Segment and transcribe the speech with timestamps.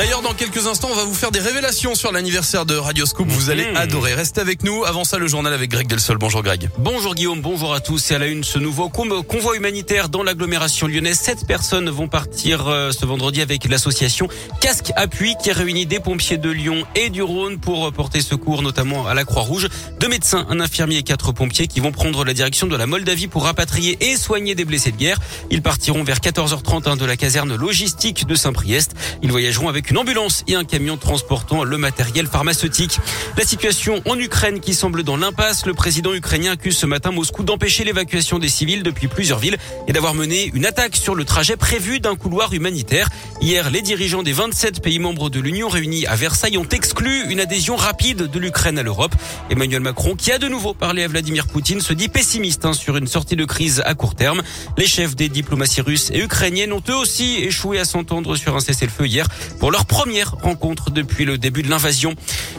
[0.00, 3.28] D'ailleurs, dans quelques instants, on va vous faire des révélations sur l'anniversaire de Radio Scoop.
[3.28, 3.76] Vous allez Mhm.
[3.76, 4.14] adorer.
[4.14, 4.82] Restez avec nous.
[4.86, 6.16] Avant ça, le journal avec Greg Delsol.
[6.16, 6.70] Bonjour Greg.
[6.78, 8.10] Bonjour Guillaume, bonjour à tous.
[8.10, 11.18] Et à la une, ce nouveau convoi humanitaire dans l'agglomération lyonnaise.
[11.18, 14.28] Sept personnes vont partir euh, ce vendredi avec l'association
[14.62, 19.06] Casque Appui qui réunit des pompiers de Lyon et du Rhône pour porter secours notamment
[19.06, 19.68] à la Croix-Rouge.
[20.00, 23.28] Deux médecins, un infirmier et quatre pompiers qui vont prendre la direction de la Moldavie
[23.28, 25.18] pour rapatrier et soigner des blessés de guerre.
[25.50, 28.92] Ils partiront vers 14h30 hein, de la caserne logistique de Saint-Priest.
[29.22, 33.00] Ils voyageront avec une ambulance et un camion transportant le matériel pharmaceutique.
[33.36, 35.66] La situation en Ukraine qui semble dans l'impasse.
[35.66, 39.56] Le président ukrainien accuse ce matin Moscou d'empêcher l'évacuation des civils depuis plusieurs villes
[39.88, 43.08] et d'avoir mené une attaque sur le trajet prévu d'un couloir humanitaire.
[43.40, 47.40] Hier, les dirigeants des 27 pays membres de l'Union réunis à Versailles ont exclu une
[47.40, 49.14] adhésion rapide de l'Ukraine à l'Europe.
[49.50, 52.96] Emmanuel Macron, qui a de nouveau parlé à Vladimir Poutine, se dit pessimiste hein, sur
[52.96, 54.42] une sortie de crise à court terme.
[54.78, 58.60] Les chefs des diplomaties russes et ukrainiennes ont eux aussi échoué à s'entendre sur un
[58.60, 59.26] cessez-le-feu hier
[59.70, 62.14] leur première rencontre depuis le début de l'invasion.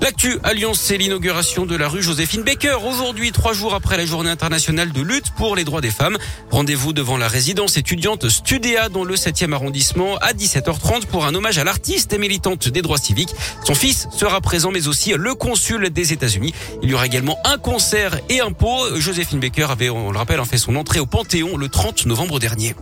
[0.00, 2.78] L'actu à Lyon, c'est l'inauguration de la rue Joséphine Baker.
[2.84, 6.16] Aujourd'hui, trois jours après la journée internationale de lutte pour les droits des femmes.
[6.50, 11.58] Rendez-vous devant la résidence étudiante Studéa dans le 7e arrondissement à 17h30 pour un hommage
[11.58, 13.34] à l'artiste et militante des droits civiques.
[13.64, 16.54] Son fils sera présent, mais aussi le consul des États-Unis.
[16.82, 18.98] Il y aura également un concert et un pot.
[18.98, 22.38] Joséphine Baker avait, on le rappelle, en fait son entrée au Panthéon le 30 novembre
[22.38, 22.74] dernier.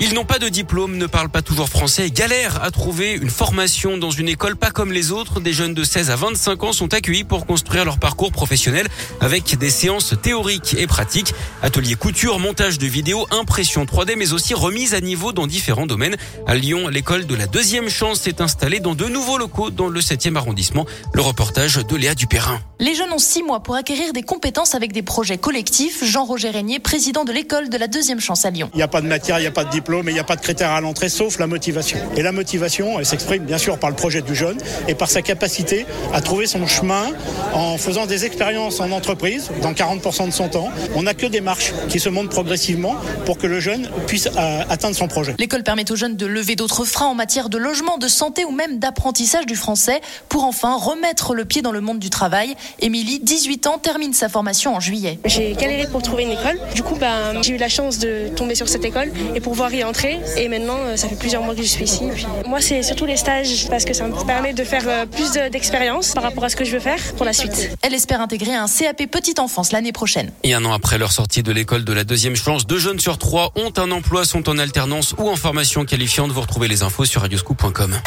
[0.00, 3.30] Ils n'ont pas de diplôme, ne parlent pas toujours français et galèrent à trouver une
[3.30, 5.40] formation dans une école pas comme les autres.
[5.40, 8.86] Des jeunes de 16 à 25 ans sont accueillis pour construire leur parcours professionnel
[9.20, 11.34] avec des séances théoriques et pratiques.
[11.62, 16.16] Ateliers couture, montage de vidéos, impression 3D, mais aussi remise à niveau dans différents domaines.
[16.46, 20.00] À Lyon, l'école de la deuxième chance s'est installée dans de nouveaux locaux dans le
[20.00, 20.86] 7e arrondissement.
[21.12, 22.60] Le reportage de Léa Dupérin.
[22.78, 26.04] Les jeunes ont six mois pour acquérir des compétences avec des projets collectifs.
[26.04, 28.70] Jean-Roger Régnier, président de l'école de la deuxième chance à Lyon.
[28.74, 30.18] Il n'y a pas de matière, il n'y a pas de diplôme, et il n'y
[30.18, 31.98] a pas de critères à l'entrée sauf la motivation.
[32.16, 35.22] Et la motivation, elle s'exprime bien sûr par le projet du jeune et par sa
[35.22, 37.06] capacité à trouver son chemin
[37.54, 40.68] en faisant des expériences en entreprise dans 40% de son temps.
[40.94, 44.62] On n'a que des marches qui se montent progressivement pour que le jeune puisse euh,
[44.68, 45.34] atteindre son projet.
[45.38, 48.50] L'école permet aux jeunes de lever d'autres freins en matière de logement, de santé ou
[48.50, 52.54] même d'apprentissage du français pour enfin remettre le pied dans le monde du travail.
[52.80, 55.18] Émilie, 18 ans, termine sa formation en juillet.
[55.24, 56.58] J'ai galéré pour trouver une école.
[56.74, 59.84] Du coup, bah, j'ai eu la chance de tomber sur cette école et pouvoir y
[59.84, 60.18] entrer.
[60.36, 62.00] Et maintenant, euh, ça fait plusieurs mois que je suis ici.
[62.14, 65.32] Puis, moi, c'est surtout les stages parce que ça me permet de faire euh, plus
[65.32, 67.70] de- d'expérience par rapport à ce que je veux faire pour la suite.
[67.82, 70.30] Elle espère intégrer un CAP petite enfance l'année prochaine.
[70.42, 73.18] Et un an après leur sortie de l'école de la deuxième chance, deux jeunes sur
[73.18, 76.30] trois ont un emploi, sont en alternance ou en formation qualifiante.
[76.30, 77.98] Vous retrouvez les infos sur radioscoop.com.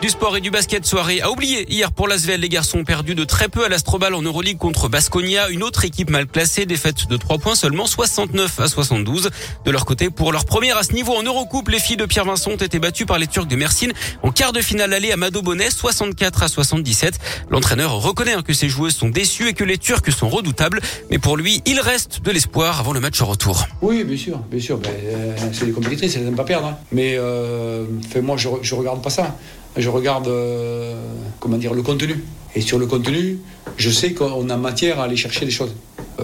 [0.00, 1.66] Du sport et du basket soirée à oublier.
[1.72, 4.88] Hier pour l'Asvel, les garçons ont perdu de très peu à l'Astrobal en Euroleague contre
[4.88, 5.48] Basconia.
[5.48, 9.30] Une autre équipe mal classée, défaite de 3 points seulement, 69 à 72.
[9.64, 12.26] De leur côté, pour leur première à ce niveau en Eurocoupe, les filles de Pierre
[12.26, 13.88] Vincent ont été battues par les Turcs de Mersin
[14.22, 17.18] en quart de finale aller à Mado Bonnet, 64 à 77.
[17.50, 20.80] L'entraîneur reconnaît hein, que ses joueuses sont déçues et que les Turcs sont redoutables.
[21.10, 23.66] Mais pour lui, il reste de l'espoir avant le match retour.
[23.82, 24.78] Oui, bien sûr, bien sûr.
[24.78, 26.68] Ben, euh, c'est des compétitrices, elles n'aiment pas perdre.
[26.68, 26.78] hein.
[26.92, 29.36] Mais euh, fait, moi, je, je regarde pas ça.
[29.78, 30.94] Je regarde, euh,
[31.38, 32.24] comment dire, le contenu.
[32.54, 33.38] Et sur le contenu,
[33.76, 35.74] je sais qu'on a matière à aller chercher des choses.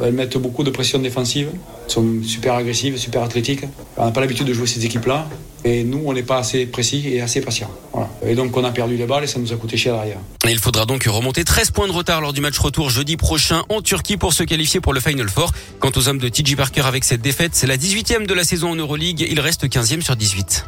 [0.03, 1.49] Elles mettent beaucoup de pression défensive,
[1.87, 3.65] sont super agressives, super athlétiques.
[3.97, 5.29] On n'a pas l'habitude de jouer ces équipes-là.
[5.65, 7.71] Et nous, on n'est pas assez précis et assez patient.
[8.27, 10.19] Et donc, on a perdu les balles et ça nous a coûté cher derrière.
[10.47, 13.81] Il faudra donc remonter 13 points de retard lors du match retour jeudi prochain en
[13.81, 15.53] Turquie pour se qualifier pour le Final Four.
[15.79, 18.73] Quant aux hommes de TJ Parker avec cette défaite, c'est la 18e de la saison
[18.73, 19.27] en Euroleague.
[19.31, 20.67] Il reste 15e sur 18.